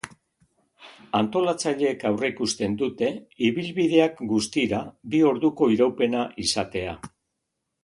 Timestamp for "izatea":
6.49-6.99